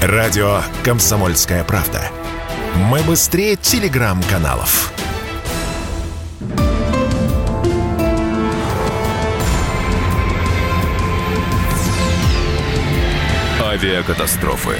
Радио 0.00 0.62
«Комсомольская 0.84 1.64
правда». 1.64 2.00
Мы 2.76 3.00
быстрее 3.00 3.56
телеграм-каналов. 3.56 4.92
Авиакатастрофы. 13.60 14.76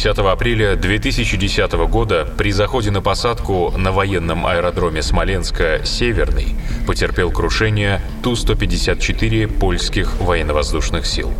10 0.00 0.16
апреля 0.18 0.76
2010 0.76 1.72
года 1.90 2.24
при 2.38 2.52
заходе 2.52 2.92
на 2.92 3.02
посадку 3.02 3.74
на 3.76 3.90
военном 3.90 4.46
аэродроме 4.46 5.02
Смоленска 5.02 5.80
«Северный» 5.84 6.54
потерпел 6.86 7.32
крушение 7.32 8.00
Ту-154 8.22 9.58
польских 9.58 10.20
военно-воздушных 10.20 11.04
сил. 11.04 11.32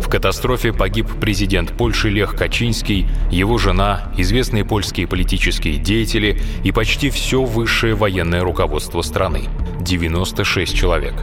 В 0.00 0.08
катастрофе 0.08 0.72
погиб 0.72 1.08
президент 1.20 1.72
Польши 1.72 2.10
Лех 2.10 2.36
Качинский, 2.36 3.08
его 3.28 3.58
жена, 3.58 4.12
известные 4.16 4.64
польские 4.64 5.08
политические 5.08 5.78
деятели 5.78 6.40
и 6.62 6.70
почти 6.70 7.10
все 7.10 7.42
высшее 7.42 7.96
военное 7.96 8.44
руководство 8.44 9.02
страны– 9.02 9.48
96 9.80 10.76
человек. 10.76 11.14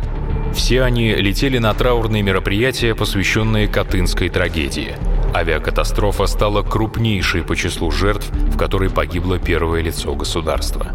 Все 0.53 0.81
они 0.81 1.15
летели 1.15 1.59
на 1.59 1.73
траурные 1.73 2.23
мероприятия, 2.23 2.93
посвященные 2.93 3.69
Катынской 3.69 4.27
трагедии– 4.27 4.97
Авиакатастрофа 5.33 6.25
стала 6.27 6.63
крупнейшей 6.63 7.43
по 7.43 7.55
числу 7.55 7.91
жертв, 7.91 8.29
в 8.31 8.57
которой 8.57 8.89
погибло 8.89 9.39
первое 9.39 9.81
лицо 9.81 10.15
государства. 10.15 10.91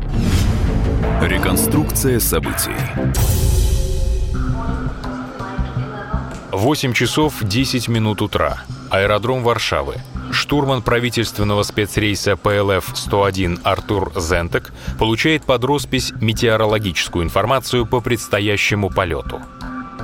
Реконструкция 1.20 2.18
событий. 2.20 2.76
8 6.50 6.92
часов 6.92 7.42
10 7.42 7.88
минут 7.88 8.22
утра. 8.22 8.58
Аэродром 8.90 9.42
Варшавы. 9.42 9.96
Штурман 10.32 10.82
правительственного 10.82 11.62
спецрейса 11.62 12.32
ПЛФ-101 12.32 13.60
Артур 13.64 14.12
Зентек 14.16 14.72
получает 14.98 15.44
под 15.44 15.64
роспись 15.64 16.12
метеорологическую 16.20 17.24
информацию 17.24 17.86
по 17.86 18.00
предстоящему 18.00 18.90
полету. 18.90 19.40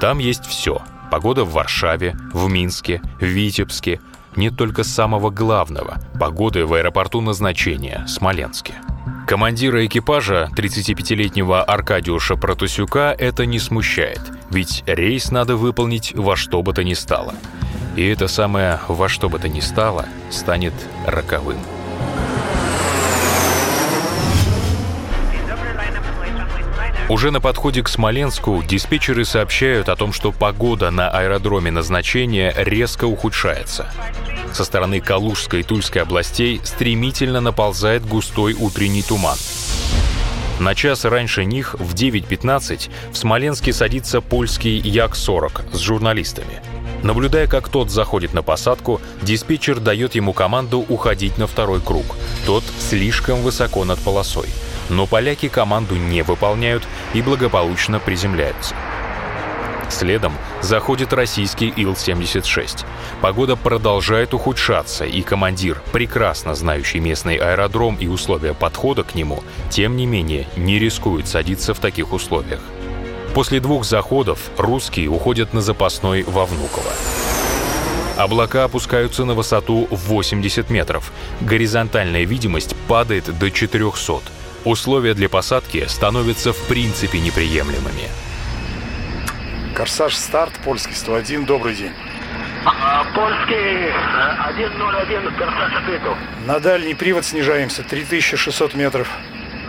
Там 0.00 0.18
есть 0.18 0.46
все. 0.46 0.82
Погода 1.10 1.44
в 1.44 1.52
Варшаве, 1.52 2.16
в 2.32 2.48
Минске, 2.48 3.00
в 3.20 3.24
Витебске, 3.24 4.00
нет 4.36 4.56
только 4.56 4.84
самого 4.84 5.30
главного– 5.30 5.98
погоды 6.20 6.66
в 6.66 6.74
аэропорту 6.74 7.20
назначения– 7.20 8.04
Смоленске. 8.08 8.74
Командира 9.26 9.84
экипажа, 9.84 10.48
35-летнего 10.56 11.62
Аркадиуша 11.62 12.36
Протусюка, 12.36 13.14
это 13.18 13.46
не 13.46 13.58
смущает, 13.58 14.20
ведь 14.50 14.84
рейс 14.86 15.30
надо 15.30 15.56
выполнить 15.56 16.14
во 16.14 16.36
что 16.36 16.62
бы 16.62 16.72
то 16.72 16.84
ни 16.84 16.94
стало. 16.94 17.34
И 17.96 18.06
это 18.06 18.28
самое 18.28 18.78
«во 18.88 19.08
что 19.08 19.28
бы 19.28 19.38
то 19.38 19.48
ни 19.48 19.60
стало» 19.60 20.06
станет 20.30 20.74
роковым. 21.06 21.58
Уже 27.08 27.30
на 27.30 27.40
подходе 27.40 27.82
к 27.82 27.88
Смоленску 27.88 28.62
диспетчеры 28.62 29.24
сообщают 29.24 29.88
о 29.88 29.96
том, 29.96 30.12
что 30.12 30.30
погода 30.30 30.90
на 30.90 31.08
аэродроме 31.08 31.70
назначения 31.70 32.52
резко 32.54 33.06
ухудшается. 33.06 33.90
Со 34.52 34.62
стороны 34.64 35.00
Калужской 35.00 35.60
и 35.60 35.62
Тульской 35.62 36.02
областей 36.02 36.60
стремительно 36.64 37.40
наползает 37.40 38.04
густой 38.06 38.52
утренний 38.52 39.02
туман. 39.02 39.38
На 40.60 40.74
час 40.74 41.06
раньше 41.06 41.46
них, 41.46 41.76
в 41.78 41.94
9.15, 41.94 42.90
в 43.12 43.16
Смоленске 43.16 43.72
садится 43.72 44.20
польский 44.20 44.78
Як-40 44.78 45.74
с 45.74 45.78
журналистами. 45.78 46.60
Наблюдая, 47.02 47.46
как 47.46 47.68
тот 47.68 47.90
заходит 47.90 48.34
на 48.34 48.42
посадку, 48.42 49.00
диспетчер 49.22 49.78
дает 49.80 50.14
ему 50.14 50.34
команду 50.34 50.84
уходить 50.88 51.38
на 51.38 51.46
второй 51.46 51.80
круг. 51.80 52.04
Тот 52.44 52.64
слишком 52.80 53.40
высоко 53.40 53.84
над 53.84 53.98
полосой. 54.00 54.48
Но 54.88 55.06
поляки 55.06 55.48
команду 55.48 55.96
не 55.96 56.22
выполняют 56.22 56.86
и 57.14 57.22
благополучно 57.22 57.98
приземляются. 58.00 58.74
Следом 59.90 60.34
заходит 60.60 61.12
российский 61.12 61.72
Ил-76. 61.74 62.84
Погода 63.20 63.56
продолжает 63.56 64.34
ухудшаться, 64.34 65.04
и 65.04 65.22
командир, 65.22 65.82
прекрасно 65.92 66.54
знающий 66.54 67.00
местный 67.00 67.36
аэродром 67.36 67.96
и 67.96 68.06
условия 68.06 68.54
подхода 68.54 69.02
к 69.02 69.14
нему, 69.14 69.42
тем 69.70 69.96
не 69.96 70.06
менее 70.06 70.46
не 70.56 70.78
рискует 70.78 71.26
садиться 71.26 71.74
в 71.74 71.78
таких 71.78 72.12
условиях. 72.12 72.60
После 73.34 73.60
двух 73.60 73.84
заходов 73.84 74.50
русские 74.56 75.08
уходят 75.08 75.54
на 75.54 75.60
запасной 75.60 76.22
во 76.22 76.44
Внуково. 76.44 76.92
Облака 78.16 78.64
опускаются 78.64 79.24
на 79.24 79.34
высоту 79.34 79.86
80 79.90 80.70
метров. 80.70 81.12
Горизонтальная 81.40 82.24
видимость 82.24 82.74
падает 82.88 83.38
до 83.38 83.50
400. 83.50 84.37
Условия 84.64 85.14
для 85.14 85.28
посадки 85.28 85.84
становятся 85.86 86.52
в 86.52 86.66
принципе 86.66 87.20
неприемлемыми. 87.20 88.08
Корсаж 89.74 90.16
старт, 90.16 90.52
польский 90.64 90.94
101, 90.94 91.44
добрый 91.44 91.74
день. 91.76 91.92
А, 92.64 93.04
польский 93.14 93.92
101, 94.52 95.36
Корсаж 95.36 95.72
ответил. 95.76 96.16
На 96.46 96.58
дальний 96.58 96.94
привод 96.94 97.24
снижаемся, 97.24 97.84
3600 97.84 98.74
метров. 98.74 99.08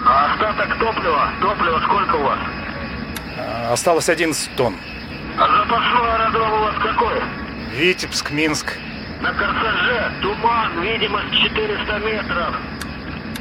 А 0.03 0.33
остаток 0.33 0.79
топлива, 0.79 1.31
топлива 1.39 1.79
сколько 1.81 2.15
у 2.15 2.23
вас? 2.23 2.39
А, 3.37 3.73
осталось 3.73 4.09
11 4.09 4.55
тонн. 4.55 4.75
А 5.37 5.47
запасной 5.47 6.13
аэродром 6.15 6.53
у 6.53 6.63
вас 6.63 6.75
какой? 6.81 7.21
Витебск, 7.75 8.31
Минск. 8.31 8.77
На 9.21 9.31
Корсаже 9.33 10.11
туман, 10.21 10.81
видимость 10.81 11.31
400 11.43 11.99
метров. 11.99 12.55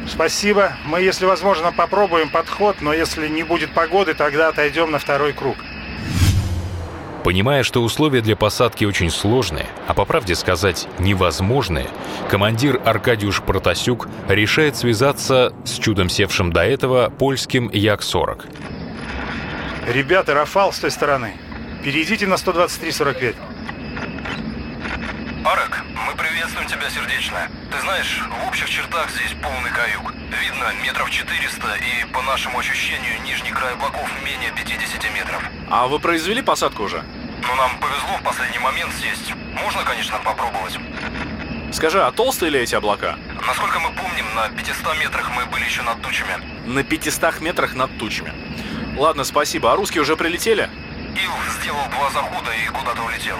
Спасибо. 0.08 0.72
Мы, 0.84 1.02
если 1.02 1.26
возможно, 1.26 1.72
попробуем 1.72 2.30
подход, 2.30 2.80
но 2.80 2.92
если 2.92 3.28
не 3.28 3.42
будет 3.42 3.72
погоды, 3.72 4.14
тогда 4.14 4.48
отойдем 4.48 4.91
на 4.91 4.98
второй 4.98 5.32
круг. 5.32 5.56
Понимая, 7.24 7.62
что 7.62 7.82
условия 7.82 8.20
для 8.22 8.36
посадки 8.36 8.84
очень 8.84 9.10
сложные, 9.10 9.66
а 9.86 9.92
по 9.92 10.04
правде 10.04 10.34
сказать 10.34 10.88
невозможные, 10.98 11.88
командир 12.30 12.80
Аркадиуш 12.84 13.42
Протасюк 13.42 14.08
решает 14.28 14.76
связаться 14.76 15.52
с 15.64 15.78
чудом 15.78 16.08
севшим 16.08 16.52
до 16.52 16.64
этого 16.64 17.10
польским 17.10 17.69
Як-40. 17.70 18.46
Ребята, 19.92 20.34
Рафал 20.34 20.72
с 20.72 20.78
той 20.78 20.90
стороны. 20.90 21.34
Перейдите 21.84 22.26
на 22.26 22.34
123.45. 22.34 23.34
Арек, 25.44 25.84
мы 26.06 26.16
приветствуем 26.16 26.66
тебя 26.66 26.88
сердечно. 26.90 27.48
Ты 27.71 27.81
знаешь, 27.83 28.23
в 28.31 28.49
общих 28.49 28.69
чертах 28.71 29.11
здесь 29.11 29.34
полный 29.43 29.71
каюк. 29.71 30.12
Видно 30.12 30.73
метров 30.83 31.11
400 31.11 31.77
и, 31.77 32.05
по 32.12 32.23
нашему 32.23 32.59
ощущению, 32.59 33.21
нижний 33.23 33.51
край 33.51 33.75
облаков 33.75 34.09
менее 34.25 34.53
50 34.56 35.15
метров. 35.15 35.43
А 35.71 35.87
вы 35.87 35.99
произвели 35.99 36.41
посадку 36.41 36.84
уже? 36.84 37.05
Ну, 37.43 37.55
нам 37.56 37.79
повезло 37.79 38.17
в 38.19 38.23
последний 38.23 38.59
момент 38.59 38.93
сесть. 38.95 39.34
Можно, 39.62 39.83
конечно, 39.84 40.19
попробовать. 40.25 40.79
Скажи, 41.73 42.03
а 42.03 42.11
толстые 42.11 42.51
ли 42.51 42.61
эти 42.61 42.75
облака? 42.75 43.19
Насколько 43.47 43.79
мы 43.81 43.91
помним, 43.93 44.35
на 44.35 44.49
500 44.49 44.99
метрах 44.99 45.31
мы 45.37 45.45
были 45.47 45.65
еще 45.65 45.83
над 45.83 46.00
тучами. 46.00 46.37
На 46.67 46.83
500 46.83 47.41
метрах 47.41 47.75
над 47.75 47.97
тучами. 47.99 48.33
Ладно, 48.97 49.25
спасибо. 49.25 49.73
А 49.73 49.77
русские 49.77 50.03
уже 50.03 50.17
прилетели? 50.17 50.71
Ил 51.15 51.33
сделал 51.61 51.87
два 51.91 52.11
захода 52.11 52.50
и 52.53 52.67
куда-то 52.69 53.03
улетел. 53.03 53.39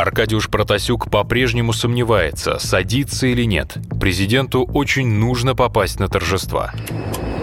Аркадиуш 0.00 0.48
Протасюк 0.48 1.10
по-прежнему 1.10 1.74
сомневается, 1.74 2.58
садиться 2.58 3.26
или 3.26 3.44
нет. 3.44 3.76
Президенту 4.00 4.64
очень 4.72 5.06
нужно 5.06 5.54
попасть 5.54 6.00
на 6.00 6.08
торжества. 6.08 6.72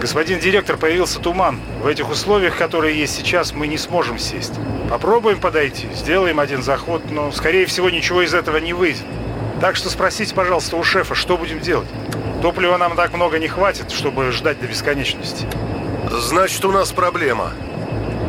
Господин 0.00 0.40
директор, 0.40 0.76
появился 0.76 1.20
туман. 1.20 1.60
В 1.80 1.86
этих 1.86 2.10
условиях, 2.10 2.56
которые 2.56 2.98
есть 2.98 3.14
сейчас, 3.14 3.52
мы 3.52 3.68
не 3.68 3.78
сможем 3.78 4.18
сесть. 4.18 4.54
Попробуем 4.90 5.38
подойти, 5.38 5.86
сделаем 5.94 6.40
один 6.40 6.64
заход, 6.64 7.08
но, 7.12 7.30
скорее 7.30 7.64
всего, 7.66 7.90
ничего 7.90 8.22
из 8.22 8.34
этого 8.34 8.56
не 8.56 8.72
выйдет. 8.72 9.04
Так 9.60 9.76
что 9.76 9.88
спросите, 9.88 10.34
пожалуйста, 10.34 10.76
у 10.76 10.82
шефа, 10.82 11.14
что 11.14 11.36
будем 11.36 11.60
делать? 11.60 11.88
Топлива 12.42 12.76
нам 12.76 12.96
так 12.96 13.14
много 13.14 13.38
не 13.38 13.46
хватит, 13.46 13.92
чтобы 13.92 14.32
ждать 14.32 14.60
до 14.60 14.66
бесконечности. 14.66 15.46
Значит, 16.10 16.64
у 16.64 16.72
нас 16.72 16.90
проблема. 16.90 17.52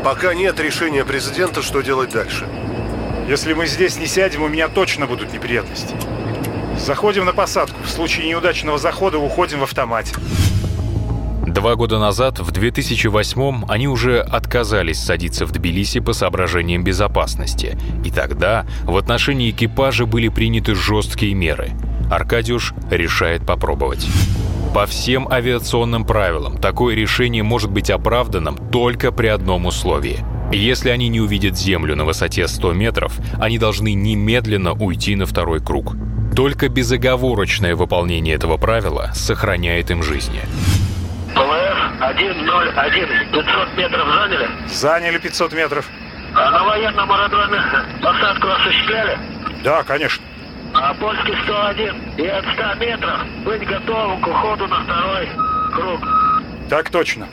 Пока 0.03 0.35
нет 0.35 0.59
решения 0.59 1.03
президента, 1.03 1.63
что 1.63 1.81
делать 1.81 2.11
дальше. 2.11 2.47
Если 3.29 3.53
мы 3.53 3.67
здесь 3.67 3.99
не 3.99 4.07
сядем, 4.07 4.41
у 4.41 4.47
меня 4.47 4.67
точно 4.69 5.05
будут 5.05 5.31
неприятности. 5.31 5.93
Заходим 6.79 7.25
на 7.25 7.31
посадку. 7.31 7.77
В 7.83 7.87
случае 7.87 8.27
неудачного 8.27 8.79
захода 8.79 9.19
уходим 9.19 9.59
в 9.59 9.63
автомате. 9.65 10.15
Два 11.45 11.75
года 11.75 11.99
назад, 11.99 12.39
в 12.39 12.51
2008-м, 12.51 13.65
они 13.69 13.87
уже 13.87 14.19
отказались 14.21 14.99
садиться 14.99 15.45
в 15.45 15.51
Тбилиси 15.51 15.99
по 15.99 16.13
соображениям 16.13 16.83
безопасности. 16.83 17.77
И 18.03 18.09
тогда 18.09 18.65
в 18.85 18.97
отношении 18.97 19.51
экипажа 19.51 20.07
были 20.07 20.29
приняты 20.29 20.73
жесткие 20.73 21.35
меры. 21.35 21.73
Аркадиуш 22.09 22.73
решает 22.89 23.45
попробовать. 23.45 24.07
По 24.73 24.87
всем 24.87 25.31
авиационным 25.31 26.03
правилам 26.03 26.57
такое 26.57 26.95
решение 26.95 27.43
может 27.43 27.69
быть 27.69 27.91
оправданным 27.91 28.57
только 28.71 29.11
при 29.11 29.27
одном 29.27 29.67
условии. 29.67 30.25
Если 30.51 30.89
они 30.89 31.09
не 31.09 31.21
увидят 31.21 31.55
Землю 31.55 31.95
на 31.95 32.05
высоте 32.05 32.47
100 32.47 32.73
метров, 32.73 33.13
они 33.39 33.59
должны 33.59 33.93
немедленно 33.93 34.73
уйти 34.73 35.15
на 35.15 35.27
второй 35.27 35.63
круг. 35.63 35.93
Только 36.35 36.69
безоговорочное 36.69 37.75
выполнение 37.75 38.35
этого 38.35 38.57
правила 38.57 39.11
сохраняет 39.13 39.91
им 39.91 40.01
жизни. 40.01 40.41
ПВФ 41.35 41.79
101, 42.79 43.31
500 43.31 43.77
метров 43.77 44.07
заняли? 44.07 44.49
Заняли 44.67 45.17
500 45.19 45.53
метров. 45.53 45.85
А 46.33 46.51
на 46.51 46.63
военном 46.63 47.11
аэродроме 47.11 47.61
посадку 48.01 48.47
осуществляли? 48.47 49.17
Да, 49.63 49.83
конечно. 49.83 50.23
А 50.73 50.93
польский 50.95 51.35
101 51.43 51.95
и 52.17 52.25
от 52.27 52.45
100 52.53 52.85
метров 52.85 53.19
быть 53.45 53.67
готовым 53.67 54.21
к 54.21 54.27
уходу 54.27 54.67
на 54.67 54.83
второй 54.83 55.27
круг. 55.73 56.01
Так 56.69 56.89
точно. 56.89 57.27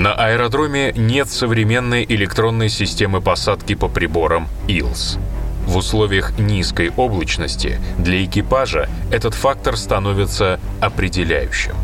На 0.00 0.14
аэродроме 0.14 0.94
нет 0.96 1.28
современной 1.28 2.06
электронной 2.08 2.70
системы 2.70 3.20
посадки 3.20 3.74
по 3.74 3.86
приборам 3.86 4.48
ИЛС. 4.66 5.18
В 5.66 5.76
условиях 5.76 6.38
низкой 6.38 6.90
облачности 6.96 7.78
для 7.98 8.24
экипажа 8.24 8.88
этот 9.12 9.34
фактор 9.34 9.76
становится 9.76 10.58
определяющим. 10.80 11.74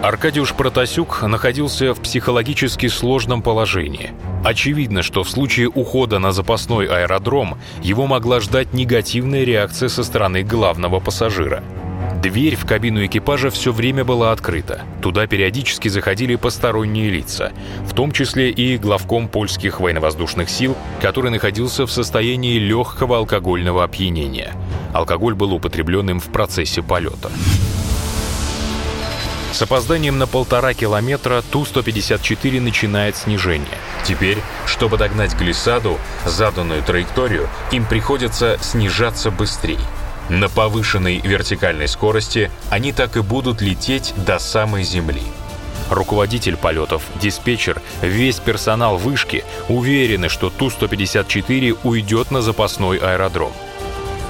Аркадиуш 0.00 0.54
Протасюк 0.54 1.20
находился 1.20 1.92
в 1.92 2.00
психологически 2.00 2.88
сложном 2.88 3.42
положении. 3.42 4.12
Очевидно, 4.42 5.02
что 5.02 5.22
в 5.22 5.28
случае 5.28 5.68
ухода 5.68 6.18
на 6.18 6.32
запасной 6.32 6.86
аэродром 6.86 7.58
его 7.82 8.06
могла 8.06 8.40
ждать 8.40 8.72
негативная 8.72 9.44
реакция 9.44 9.90
со 9.90 10.04
стороны 10.04 10.42
главного 10.42 11.00
пассажира. 11.00 11.62
Дверь 12.22 12.54
в 12.54 12.64
кабину 12.64 13.04
экипажа 13.04 13.50
все 13.50 13.72
время 13.72 14.04
была 14.04 14.30
открыта. 14.30 14.82
Туда 15.02 15.26
периодически 15.26 15.88
заходили 15.88 16.36
посторонние 16.36 17.10
лица, 17.10 17.50
в 17.84 17.94
том 17.94 18.12
числе 18.12 18.50
и 18.52 18.78
главком 18.78 19.26
польских 19.26 19.80
военно-воздушных 19.80 20.48
сил, 20.48 20.76
который 21.00 21.32
находился 21.32 21.84
в 21.84 21.90
состоянии 21.90 22.60
легкого 22.60 23.16
алкогольного 23.16 23.82
опьянения. 23.82 24.54
Алкоголь 24.94 25.34
был 25.34 25.52
употребленным 25.52 26.20
в 26.20 26.26
процессе 26.26 26.80
полета. 26.80 27.28
С 29.52 29.60
опозданием 29.60 30.16
на 30.16 30.28
полтора 30.28 30.74
километра 30.74 31.42
Ту-154 31.50 32.60
начинает 32.60 33.16
снижение. 33.16 33.66
Теперь, 34.04 34.38
чтобы 34.64 34.96
догнать 34.96 35.34
глиссаду, 35.34 35.98
заданную 36.24 36.84
траекторию, 36.84 37.48
им 37.72 37.84
приходится 37.84 38.58
снижаться 38.60 39.32
быстрее. 39.32 39.80
На 40.28 40.48
повышенной 40.48 41.20
вертикальной 41.20 41.88
скорости 41.88 42.50
они 42.70 42.92
так 42.92 43.16
и 43.16 43.20
будут 43.20 43.60
лететь 43.60 44.14
до 44.16 44.38
самой 44.38 44.84
земли. 44.84 45.22
Руководитель 45.90 46.56
полетов, 46.56 47.02
диспетчер, 47.20 47.82
весь 48.00 48.38
персонал 48.38 48.96
вышки 48.96 49.44
уверены, 49.68 50.28
что 50.28 50.48
Ту-154 50.48 51.78
уйдет 51.82 52.30
на 52.30 52.40
запасной 52.40 52.96
аэродром. 52.98 53.52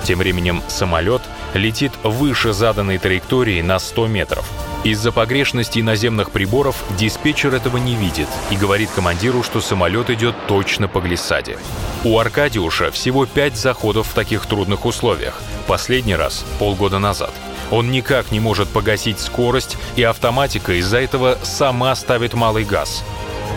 Тем 0.05 0.19
временем 0.19 0.63
самолет 0.69 1.23
летит 1.55 1.93
выше 2.03 2.53
заданной 2.53 2.99
траектории 2.99 3.63
на 3.63 3.79
100 3.79 4.07
метров– 4.09 4.51
из-за 4.85 5.13
погрешностей 5.13 5.81
наземных 5.81 6.33
приборов 6.33 6.83
диспетчер 6.99 7.55
этого 7.55 7.77
не 7.77 7.95
видит 7.95 8.27
и 8.51 8.57
говорит 8.57 8.91
командиру, 8.91 9.45
что 9.45 9.61
самолет 9.61 10.11
идет 10.11 10.35
точно 10.49 10.89
по 10.89 11.01
глиссаде. 11.01 11.57
У 12.03 12.19
Аркадиуша 12.19 12.91
всего 12.91 13.25
пять 13.25 13.57
заходов 13.57 14.09
в 14.09 14.15
таких 14.15 14.45
трудных 14.47 14.85
условиях. 14.85 15.41
Последний 15.73 16.15
раз 16.15 16.45
полгода 16.59 16.99
назад. 16.99 17.31
Он 17.71 17.91
никак 17.91 18.31
не 18.31 18.41
может 18.41 18.69
погасить 18.69 19.19
скорость, 19.19 19.79
и 19.97 20.03
автоматика 20.03 20.75
из-за 20.75 20.99
этого 20.99 21.39
сама 21.43 21.95
ставит 21.95 22.35
малый 22.35 22.65
газ. 22.65 23.03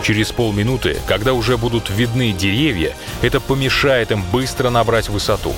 Через 0.02 0.32
полминуты, 0.32 0.96
когда 1.06 1.34
уже 1.34 1.58
будут 1.58 1.90
видны 1.90 2.32
деревья, 2.32 2.96
это 3.20 3.38
помешает 3.38 4.12
им 4.12 4.22
быстро 4.32 4.70
набрать 4.70 5.10
высоту. 5.10 5.52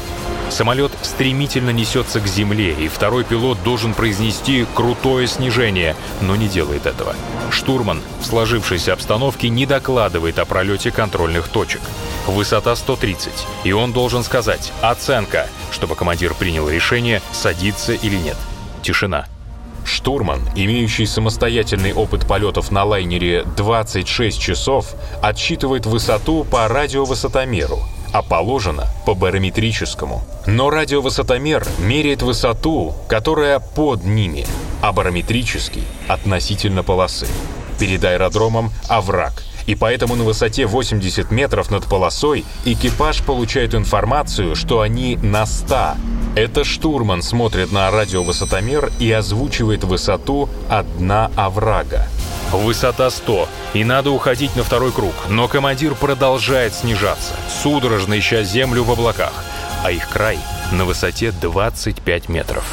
Самолет 0.50 0.92
стремительно 1.02 1.70
несется 1.70 2.20
к 2.20 2.26
земле, 2.26 2.72
и 2.72 2.88
второй 2.88 3.24
пилот 3.24 3.62
должен 3.62 3.92
произнести 3.92 4.66
крутое 4.74 5.26
снижение, 5.26 5.94
но 6.22 6.36
не 6.36 6.48
делает 6.48 6.86
этого. 6.86 7.14
Штурман 7.50 8.00
в 8.20 8.26
сложившейся 8.26 8.94
обстановке 8.94 9.50
не 9.50 9.66
докладывает 9.66 10.38
о 10.38 10.46
пролете 10.46 10.90
контрольных 10.90 11.48
точек. 11.48 11.82
Высота 12.26 12.76
130, 12.76 13.32
и 13.64 13.72
он 13.72 13.92
должен 13.92 14.22
сказать 14.22 14.72
«оценка», 14.80 15.48
чтобы 15.70 15.96
командир 15.96 16.34
принял 16.34 16.68
решение, 16.68 17.22
садиться 17.32 17.92
или 17.92 18.16
нет. 18.16 18.36
Тишина. 18.82 19.26
Штурман, 19.84 20.40
имеющий 20.54 21.06
самостоятельный 21.06 21.94
опыт 21.94 22.26
полетов 22.26 22.70
на 22.70 22.84
лайнере 22.84 23.44
26 23.56 24.38
часов, 24.38 24.94
отсчитывает 25.22 25.86
высоту 25.86 26.44
по 26.44 26.68
радиовысотомеру– 26.68 27.80
а 28.12 28.22
положено 28.22 28.86
по 29.06 29.14
барометрическому. 29.14 30.22
Но 30.46 30.70
радиовысотомер 30.70 31.66
меряет 31.78 32.22
высоту, 32.22 32.94
которая 33.08 33.58
под 33.58 34.04
ними, 34.04 34.46
а 34.82 34.92
барометрический— 34.92 35.84
относительно 36.08 36.82
полосы. 36.82 37.26
Перед 37.78 38.04
аэродромом— 38.04 38.72
овраг, 38.88 39.44
и 39.66 39.74
поэтому 39.74 40.16
на 40.16 40.24
высоте 40.24 40.66
80 40.66 41.30
метров 41.30 41.70
над 41.70 41.84
полосой 41.84 42.44
экипаж 42.64 43.22
получает 43.22 43.74
информацию, 43.74 44.56
что 44.56 44.80
они 44.80 45.16
на 45.16 45.44
100. 45.44 45.94
Это 46.36 46.64
штурман 46.64 47.20
смотрит 47.22 47.70
на 47.70 47.90
радиовысотомер 47.90 48.90
и 48.98 49.12
озвучивает 49.12 49.84
высоту 49.84 50.48
одна 50.70 51.30
оврага. 51.36 52.06
Высота 52.52 53.10
100, 53.10 53.48
и 53.74 53.84
надо 53.84 54.10
уходить 54.10 54.56
на 54.56 54.64
второй 54.64 54.90
круг, 54.90 55.14
но 55.28 55.48
командир 55.48 55.94
продолжает 55.94 56.74
снижаться, 56.74 57.34
судорожно 57.62 58.18
ища 58.18 58.42
землю 58.42 58.84
в 58.84 58.90
облаках, 58.90 59.44
а 59.84 59.90
их 59.90 60.08
край 60.08 60.38
на 60.72 60.86
высоте 60.86 61.30
25 61.30 62.28
метров. 62.30 62.64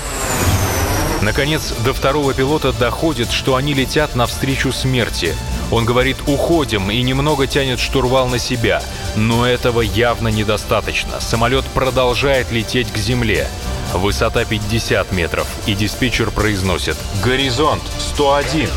Наконец, 1.21 1.73
до 1.83 1.93
второго 1.93 2.33
пилота 2.33 2.71
доходит, 2.71 3.31
что 3.31 3.55
они 3.55 3.73
летят 3.73 4.15
навстречу 4.15 4.71
смерти. 4.71 5.35
Он 5.71 5.83
говорит 5.83 6.17
«уходим» 6.27 6.91
и 6.91 7.01
немного 7.01 7.47
тянет 7.47 7.79
штурвал 7.79 8.27
на 8.27 8.37
себя. 8.37 8.81
Но 9.15 9.45
этого 9.45 9.81
явно 9.81 10.27
недостаточно. 10.27 11.19
Самолет 11.19 11.65
продолжает 11.65 12.51
лететь 12.51 12.91
к 12.91 12.97
земле. 12.97 13.47
Высота 13.95 14.43
50 14.43 15.11
метров, 15.13 15.47
и 15.65 15.73
диспетчер 15.73 16.29
произносит 16.29 16.97
«Горизонт 17.23 17.81
101». 18.17 18.69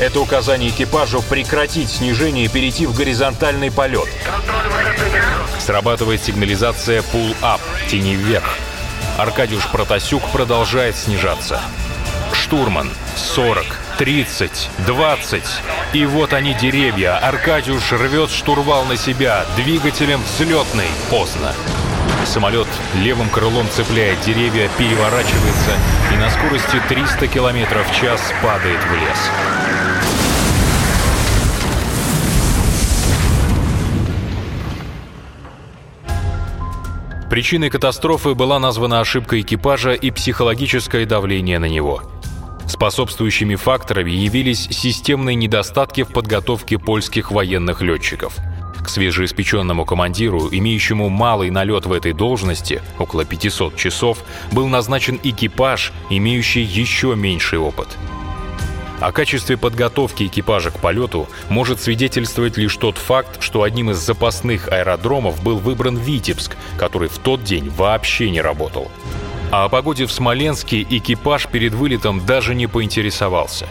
Это 0.00 0.20
указание 0.20 0.68
экипажу 0.68 1.22
прекратить 1.22 1.90
снижение 1.90 2.44
и 2.44 2.48
перейти 2.48 2.86
в 2.86 2.94
горизонтальный 2.94 3.70
полет. 3.70 4.08
Срабатывает 5.58 6.22
сигнализация 6.22 7.02
«Pull-up»— 7.02 7.60
«Тени 7.88 8.14
вверх». 8.16 8.58
Аркадиуш 9.16 9.68
Протасюк 9.68 10.22
продолжает 10.30 10.96
снижаться. 10.96 11.60
Штурман 12.34 12.90
40, 13.16 13.64
30, 13.96 14.70
20. 14.86 15.42
И 15.94 16.04
вот 16.04 16.32
они 16.32 16.52
деревья. 16.54 17.16
Аркадиуш 17.16 17.92
рвет 17.92 18.30
штурвал 18.30 18.84
на 18.84 18.96
себя. 18.96 19.46
Двигателем 19.56 20.20
взлетный. 20.22 20.88
Поздно. 21.08 21.54
Самолет 22.24 22.66
левым 22.96 23.28
крылом 23.28 23.68
цепляет 23.68 24.20
деревья, 24.22 24.68
переворачивается 24.78 25.72
и 26.12 26.16
на 26.16 26.30
скорости 26.30 26.80
300 26.88 27.28
км 27.28 27.84
в 27.84 27.94
час 27.94 28.32
падает 28.42 28.80
в 28.80 28.94
лес. 28.94 29.30
Причиной 37.30 37.68
катастрофы 37.68 38.34
была 38.34 38.58
названа 38.58 39.00
ошибка 39.00 39.40
экипажа 39.40 39.92
и 39.92 40.10
психологическое 40.10 41.04
давление 41.04 41.58
на 41.58 41.68
него. 41.68 42.02
Способствующими 42.66 43.56
факторами 43.56 44.10
явились 44.10 44.68
системные 44.70 45.34
недостатки 45.34 46.04
в 46.04 46.08
подготовке 46.12 46.78
польских 46.78 47.30
военных 47.30 47.82
летчиков– 47.82 48.34
к 48.84 48.88
свежеиспеченному 48.88 49.84
командиру, 49.84 50.48
имеющему 50.52 51.08
малый 51.08 51.50
налет 51.50 51.86
в 51.86 51.92
этой 51.92 52.12
должности, 52.12 52.80
около 52.98 53.24
500 53.24 53.74
часов, 53.76 54.18
был 54.52 54.68
назначен 54.68 55.18
экипаж, 55.22 55.92
имеющий 56.10 56.62
еще 56.62 57.16
меньший 57.16 57.58
опыт. 57.58 57.88
О 59.00 59.10
качестве 59.10 59.56
подготовки 59.56 60.24
экипажа 60.24 60.70
к 60.70 60.78
полету 60.78 61.28
может 61.48 61.80
свидетельствовать 61.80 62.56
лишь 62.56 62.76
тот 62.76 62.96
факт, 62.96 63.42
что 63.42 63.62
одним 63.62 63.90
из 63.90 63.98
запасных 63.98 64.68
аэродромов 64.68 65.42
был 65.42 65.58
выбран 65.58 65.96
Витебск, 65.96 66.56
который 66.78 67.08
в 67.08 67.18
тот 67.18 67.42
день 67.42 67.68
вообще 67.68 68.30
не 68.30 68.40
работал. 68.40 68.90
А 69.50 69.64
о 69.64 69.68
погоде 69.68 70.06
в 70.06 70.12
Смоленске 70.12 70.82
экипаж 70.82 71.48
перед 71.48 71.74
вылетом 71.74 72.24
даже 72.24 72.54
не 72.54 72.66
поинтересовался. 72.66 73.66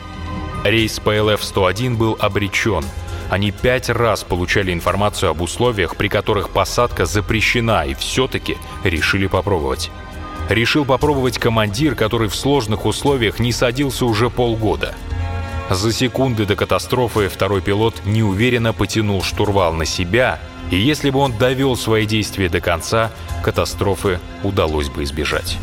Рейс 0.64 1.00
ПЛФ-101 1.00 1.96
был 1.96 2.18
обречен– 2.20 2.84
они 3.34 3.50
пять 3.50 3.90
раз 3.90 4.24
получали 4.24 4.72
информацию 4.72 5.32
об 5.32 5.42
условиях, 5.42 5.96
при 5.96 6.08
которых 6.08 6.52
посадка 6.52 7.08
запрещена, 7.08 7.84
и 7.84 7.96
все-таки 7.96 8.58
решили 8.84 9.26
попробовать. 9.26 9.90
решил 10.50 10.86
попробовать 10.86 11.40
командир, 11.40 11.96
который 11.96 12.28
в 12.28 12.36
сложных 12.36 12.86
условиях 12.86 13.40
не 13.40 13.52
садился 13.52 14.06
уже 14.06 14.30
полгода. 14.30 14.94
За 15.72 15.92
секунды 15.92 16.46
до 16.46 16.56
катастрофы 16.56 17.28
второй 17.28 17.62
пилот 17.62 17.96
неуверенно 18.06 18.72
потянул 18.72 19.24
штурвал 19.24 19.74
на 19.74 19.86
себя, 19.86 20.40
и 20.70 20.76
если 20.76 21.10
бы 21.10 21.18
он 21.18 21.36
довел 21.36 21.76
свои 21.76 22.06
действия 22.06 22.50
до 22.50 22.62
конца, 22.62 23.12
катастрофы 23.42 24.20
удалось 24.44 24.90
бы 24.90 25.02
избежать. 25.02 25.58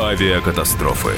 Авиакатастрофы. 0.00 1.12